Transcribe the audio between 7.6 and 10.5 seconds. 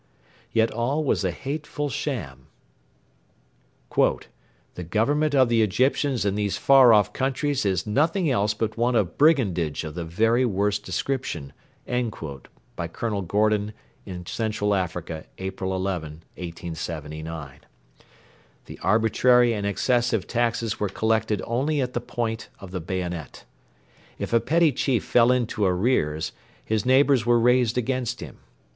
is nothing else but one of brigandage of the very